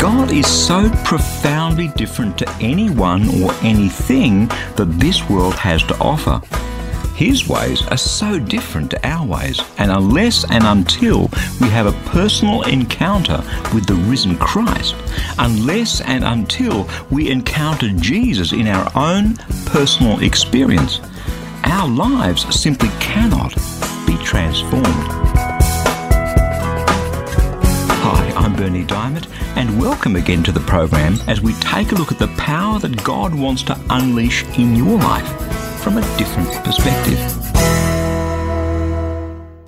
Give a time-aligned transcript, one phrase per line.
[0.00, 6.40] God is so profoundly different to anyone or anything that this world has to offer.
[7.14, 11.28] His ways are so different to our ways, and unless and until
[11.60, 14.96] we have a personal encounter with the risen Christ,
[15.38, 19.34] unless and until we encounter Jesus in our own
[19.66, 20.98] personal experience,
[21.64, 23.54] our lives simply cannot
[24.06, 25.49] be transformed.
[28.50, 32.18] I'm Berni Dymet, and welcome again to the program as we take a look at
[32.18, 35.28] the power that God wants to unleash in your life
[35.80, 37.16] from a different perspective.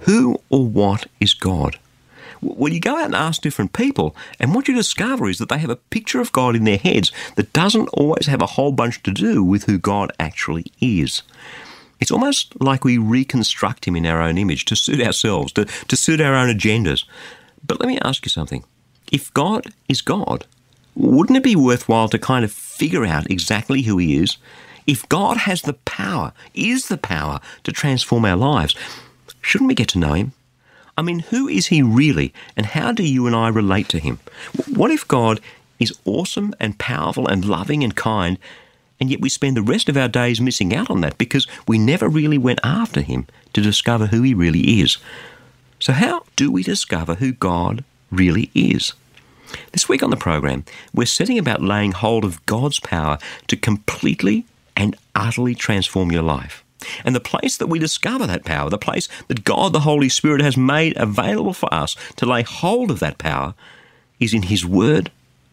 [0.00, 1.78] Who or what is God?
[2.40, 5.58] Well, you go out and ask different people, and what you discover is that they
[5.58, 9.00] have a picture of God in their heads that doesn't always have a whole bunch
[9.04, 11.22] to do with who God actually is.
[12.00, 15.96] It's almost like we reconstruct him in our own image to suit ourselves, to, to
[15.96, 17.04] suit our own agendas.
[17.64, 18.64] But let me ask you something.
[19.12, 20.46] If God is God,
[20.94, 24.38] wouldn't it be worthwhile to kind of figure out exactly who He is?
[24.86, 28.74] If God has the power, is the power to transform our lives,
[29.42, 30.32] shouldn't we get to know Him?
[30.96, 34.18] I mean, who is He really, and how do you and I relate to Him?
[34.74, 35.40] What if God
[35.78, 38.38] is awesome and powerful and loving and kind,
[38.98, 41.76] and yet we spend the rest of our days missing out on that because we
[41.76, 44.96] never really went after Him to discover who He really is?
[45.80, 48.94] So, how do we discover who God really is?
[49.72, 50.64] This week on the program,
[50.94, 56.64] we're setting about laying hold of God's power to completely and utterly transform your life.
[57.04, 60.42] And the place that we discover that power, the place that God the Holy Spirit
[60.42, 63.54] has made available for us to lay hold of that power,
[64.18, 65.10] is in His Word,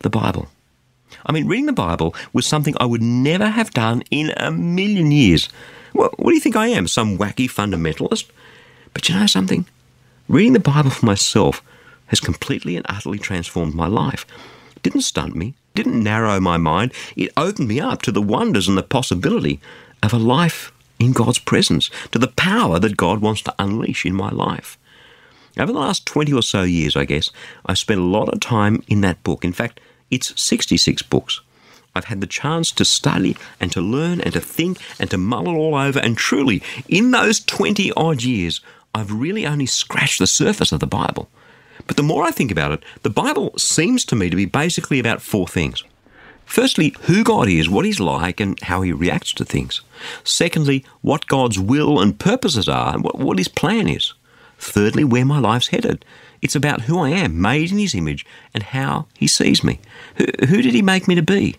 [0.00, 0.48] the Bible.
[1.26, 5.10] I mean, reading the Bible was something I would never have done in a million
[5.10, 5.48] years.
[5.92, 6.86] Well, what do you think I am?
[6.86, 8.30] Some wacky fundamentalist?
[8.94, 9.66] But you know something?
[10.28, 11.62] Reading the Bible for myself
[12.10, 14.26] has completely and utterly transformed my life.
[14.76, 16.92] It didn't stunt me, didn't narrow my mind.
[17.16, 19.60] It opened me up to the wonders and the possibility
[20.02, 24.14] of a life in God's presence, to the power that God wants to unleash in
[24.14, 24.76] my life.
[25.58, 27.30] Over the last 20 or so years, I guess,
[27.64, 29.44] I've spent a lot of time in that book.
[29.44, 31.40] In fact, it's 66 books.
[31.94, 35.48] I've had the chance to study and to learn and to think and to mull
[35.48, 35.98] it all over.
[35.98, 38.60] And truly, in those 20 odd years,
[38.94, 41.30] I've really only scratched the surface of the Bible.
[41.86, 44.98] But the more I think about it, the Bible seems to me to be basically
[44.98, 45.84] about four things.
[46.44, 49.82] Firstly, who God is, what He's like, and how He reacts to things.
[50.24, 54.14] Secondly, what God's will and purposes are, and what, what His plan is.
[54.58, 56.04] Thirdly, where my life's headed.
[56.42, 59.78] It's about who I am, made in His image, and how He sees me.
[60.16, 61.56] Who, who did He make me to be?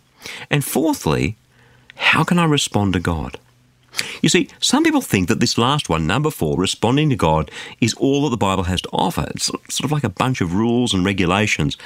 [0.49, 1.37] And fourthly,
[1.95, 3.39] how can I respond to God?
[4.21, 7.49] You see, some people think that this last one, number four, responding to God,
[7.79, 9.25] is all that the Bible has to offer.
[9.31, 11.77] It's sort of like a bunch of rules and regulations.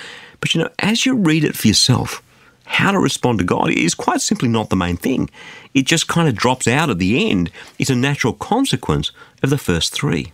[0.42, 2.22] But you know, as you read it for yourself,
[2.66, 5.30] how to respond to God is quite simply not the main thing.
[5.74, 7.52] It just kind of drops out at the end.
[7.80, 9.12] It's a natural consequence
[9.44, 10.34] of the first three.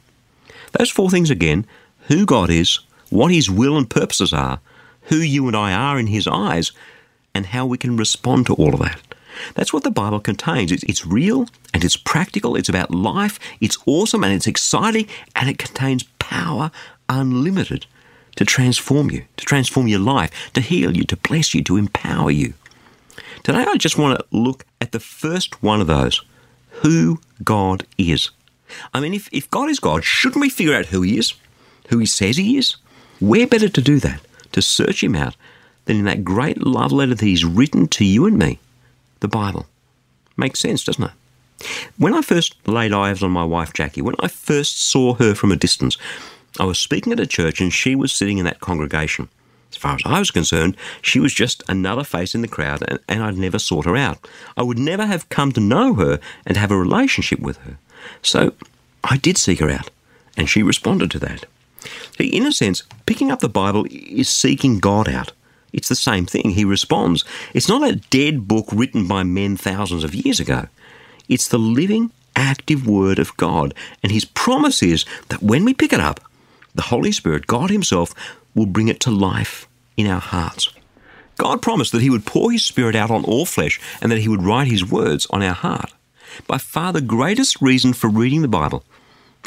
[0.71, 1.65] Those four things again
[2.07, 2.79] who God is,
[3.09, 4.59] what His will and purposes are,
[5.03, 6.71] who you and I are in His eyes,
[7.33, 9.01] and how we can respond to all of that.
[9.55, 10.71] That's what the Bible contains.
[10.71, 12.55] It's, it's, real and it's practical.
[12.55, 13.39] It's about life.
[13.59, 16.71] It's awesome and it's exciting and it contains power
[17.09, 17.85] unlimited
[18.35, 22.31] to transform you, to transform your life, to heal you, to bless you, to empower
[22.31, 22.53] you.
[23.43, 26.21] Today, I just want to look at the first one of those
[26.81, 28.29] who God is.
[28.93, 31.33] I mean, if, if God is God, shouldn't we figure out who He is,
[31.89, 32.75] who He says He is?
[33.19, 34.21] Where better to do that,
[34.53, 35.35] to search Him out,
[35.85, 38.59] than in that great love letter that He's written to you and me?
[39.21, 39.65] The Bible.
[40.35, 41.11] Makes sense, doesn't it?
[41.97, 45.51] When I first laid eyes on my wife Jackie, when I first saw her from
[45.51, 45.97] a distance,
[46.59, 49.29] I was speaking at a church and she was sitting in that congregation.
[49.69, 52.99] As far as I was concerned, she was just another face in the crowd and,
[53.07, 54.27] and I'd never sought her out.
[54.57, 57.77] I would never have come to know her and have a relationship with her.
[58.21, 58.53] So
[59.03, 59.89] I did seek her out
[60.35, 61.45] and she responded to that.
[62.19, 65.31] In a sense, picking up the Bible is seeking God out.
[65.73, 66.51] It's the same thing.
[66.51, 67.23] He responds.
[67.53, 70.67] It's not a dead book written by men thousands of years ago.
[71.29, 73.73] It's the living, active Word of God.
[74.03, 76.19] And His promise is that when we pick it up,
[76.75, 78.13] the Holy Spirit, God Himself,
[78.55, 80.73] will bring it to life in our hearts.
[81.37, 84.27] God promised that He would pour His Spirit out on all flesh and that He
[84.27, 85.93] would write His words on our heart.
[86.47, 88.83] By far the greatest reason for reading the Bible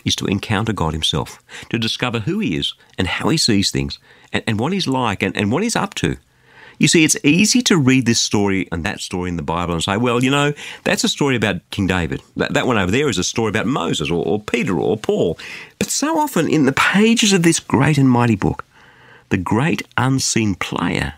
[0.04, 3.98] is to encounter God Himself, to discover who He is and how He sees things
[4.32, 6.16] and, and what He's like and, and what He's up to.
[6.78, 9.82] You see, it's easy to read this story and that story in the Bible and
[9.82, 10.52] say, well, you know,
[10.82, 12.20] that's a story about King David.
[12.36, 15.38] That, that one over there is a story about Moses or, or Peter or Paul.
[15.78, 18.64] But so often in the pages of this great and mighty book,
[19.28, 21.14] the great unseen player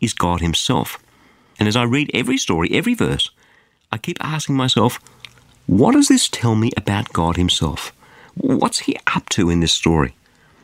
[0.00, 0.98] is God Himself.
[1.58, 3.30] And as I read every story, every verse,
[3.92, 5.00] I keep asking myself,
[5.66, 7.92] what does this tell me about God Himself?
[8.34, 10.14] What's He up to in this story?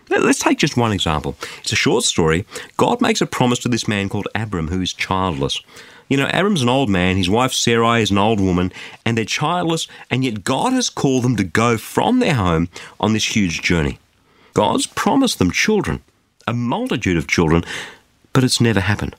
[0.09, 1.37] Let's take just one example.
[1.61, 2.47] It's a short story.
[2.77, 5.61] God makes a promise to this man called Abram, who is childless.
[6.09, 8.73] You know, Abram's an old man, his wife Sarai is an old woman,
[9.05, 12.69] and they're childless, and yet God has called them to go from their home
[13.01, 13.99] on this huge journey.
[14.55, 16.03] God's promised them children,
[16.47, 17.65] a multitude of children,
[18.33, 19.17] but it's never happened.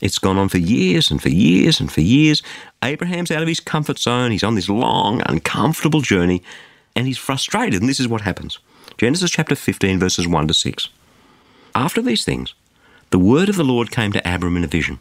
[0.00, 2.42] It's gone on for years and for years and for years.
[2.82, 4.32] Abraham's out of his comfort zone.
[4.32, 6.42] He's on this long, uncomfortable journey,
[6.94, 7.80] and he's frustrated.
[7.80, 8.58] And this is what happens
[8.98, 10.88] Genesis chapter 15, verses 1 to 6.
[11.74, 12.54] After these things,
[13.10, 15.00] the word of the Lord came to Abram in a vision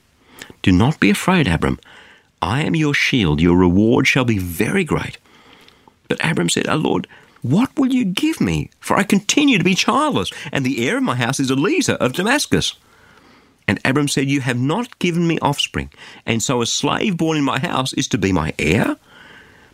[0.61, 1.79] Do not be afraid, Abram.
[2.41, 3.39] I am your shield.
[3.39, 5.17] Your reward shall be very great.
[6.07, 7.07] But Abram said, O Lord,
[7.41, 8.69] what will you give me?
[8.79, 12.13] For I continue to be childless, and the heir of my house is Eliezer of
[12.13, 12.75] Damascus.
[13.67, 15.91] And Abram said, You have not given me offspring,
[16.25, 18.97] and so a slave born in my house is to be my heir?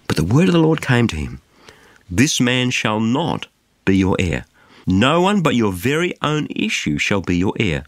[0.08, 1.42] But the word of the Lord came to him
[2.10, 3.48] This man shall not
[3.86, 4.46] be your heir.
[4.86, 7.84] No one but your very own issue shall be your heir.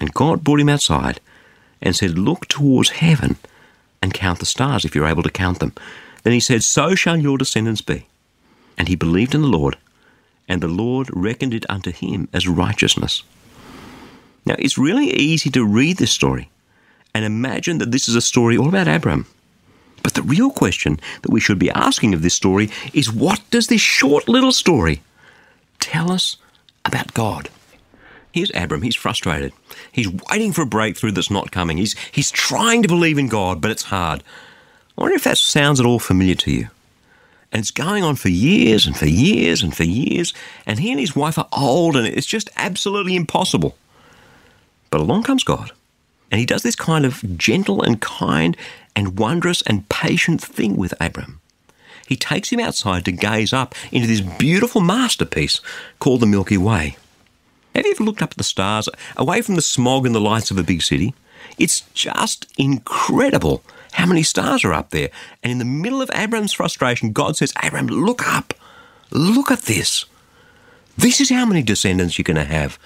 [0.00, 1.20] And God brought him outside
[1.80, 3.36] and said, Look towards heaven
[4.02, 5.72] and count the stars if you're able to count them.
[6.22, 8.06] Then he said, So shall your descendants be.
[8.76, 9.76] And he believed in the Lord,
[10.48, 13.22] and the Lord reckoned it unto him as righteousness.
[14.44, 16.50] Now, it's really easy to read this story
[17.14, 19.26] and imagine that this is a story all about Abram.
[20.06, 23.66] But the real question that we should be asking of this story is what does
[23.66, 25.02] this short little story
[25.80, 26.36] tell us
[26.84, 27.48] about God?
[28.30, 28.82] Here's Abram.
[28.82, 29.52] He's frustrated.
[29.90, 31.76] He's waiting for a breakthrough that's not coming.
[31.76, 34.22] He's, he's trying to believe in God, but it's hard.
[34.96, 36.68] I wonder if that sounds at all familiar to you.
[37.50, 40.32] And it's going on for years and for years and for years.
[40.66, 43.76] And he and his wife are old, and it's just absolutely impossible.
[44.90, 45.72] But along comes God,
[46.30, 48.56] and he does this kind of gentle and kind
[48.94, 51.40] and wondrous and patient thing with Abram.
[52.06, 55.60] He takes him outside to gaze up into this beautiful masterpiece
[55.98, 56.96] called the Milky Way.
[57.74, 60.50] Have you ever looked up at the stars, away from the smog and the lights
[60.50, 61.14] of a big city?
[61.58, 63.62] It's just incredible
[63.92, 65.10] how many stars are up there.
[65.42, 68.54] And in the middle of Abram's frustration, God says, Abram, look up.
[69.10, 70.04] Look at this.
[70.96, 72.78] This is how many descendants you're going to have.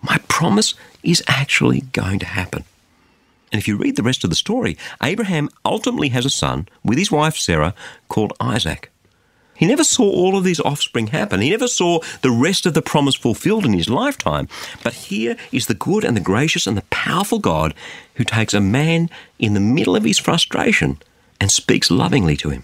[0.00, 2.64] My promise is actually going to happen.
[3.50, 6.98] And if you read the rest of the story, Abraham ultimately has a son with
[6.98, 7.74] his wife Sarah
[8.08, 8.90] called Isaac.
[9.58, 11.40] He never saw all of these offspring happen.
[11.40, 14.48] He never saw the rest of the promise fulfilled in his lifetime.
[14.84, 17.74] But here is the good and the gracious and the powerful God
[18.14, 19.10] who takes a man
[19.40, 20.98] in the middle of his frustration
[21.40, 22.62] and speaks lovingly to him.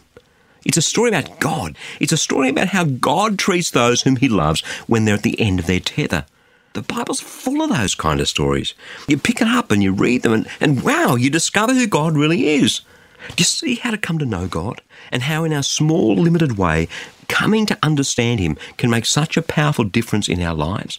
[0.64, 1.76] It's a story about God.
[1.98, 5.40] It's a story about how God treats those whom he loves when they're at the
[5.40, 6.26] end of their tether.
[6.74, 8.74] The Bible's full of those kind of stories.
[9.06, 12.16] You pick it up and you read them, and, and wow, you discover who God
[12.16, 12.80] really is.
[13.28, 14.82] Do you see how to come to know God?
[15.12, 16.88] And how, in our small, limited way,
[17.28, 20.98] coming to understand Him can make such a powerful difference in our lives?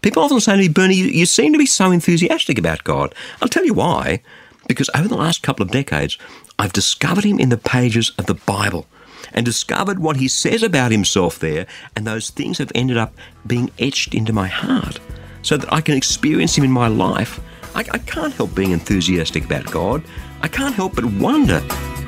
[0.00, 3.14] People often say to me, Berni, you, you seem to be so enthusiastic about God.
[3.40, 4.22] I'll tell you why.
[4.66, 6.16] Because over the last couple of decades,
[6.58, 8.86] I've discovered Him in the pages of the Bible
[9.34, 13.14] and discovered what he says about himself there, and those things have ended up
[13.46, 14.98] being etched into my heart
[15.42, 17.40] so that I can experience him in my life.
[17.74, 20.02] I, I can't help being enthusiastic about God.
[20.42, 21.60] I can't help but wonder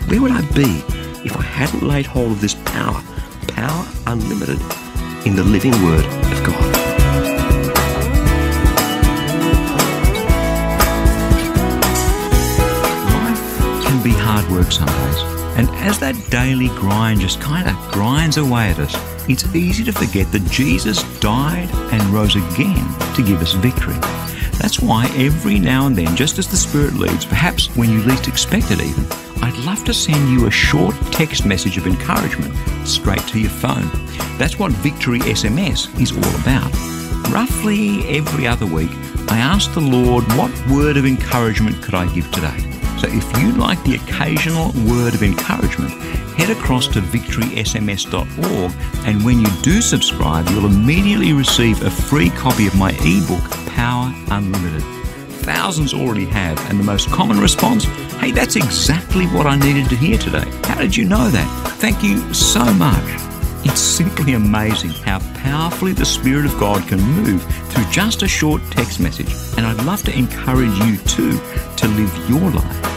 [0.08, 0.82] where would I be
[1.24, 3.02] if I hadn't laid hold of this power,
[3.48, 4.60] power unlimited,
[5.26, 6.74] in the living Word of God.
[13.14, 15.33] Life can be hard work some days.
[15.56, 18.94] And as that daily grind just kind of grinds away at us,
[19.28, 23.98] it's easy to forget that Jesus died and rose again to give us victory.
[24.58, 28.28] That's why every now and then, just as the Spirit leads, perhaps when you least
[28.28, 29.04] expect it even,
[29.42, 32.54] I'd love to send you a short text message of encouragement
[32.86, 33.90] straight to your phone.
[34.38, 36.72] That's what Victory SMS is all about.
[37.32, 38.90] Roughly every other week,
[39.28, 42.73] I ask the Lord, what word of encouragement could I give today?
[43.04, 45.92] So if you'd like the occasional word of encouragement,
[46.38, 48.72] head across to victorysms.org
[49.06, 53.44] and when you do subscribe, you'll immediately receive a free copy of my ebook,
[53.74, 54.82] Power Unlimited.
[55.44, 57.84] Thousands already have, and the most common response,
[58.20, 60.50] hey, that's exactly what I needed to hear today.
[60.62, 61.76] How did you know that?
[61.76, 63.04] Thank you so much.
[63.66, 68.62] It's simply amazing how powerfully the Spirit of God can move through just a short
[68.70, 69.34] text message.
[69.58, 71.38] And I'd love to encourage you too
[71.76, 72.93] to live your life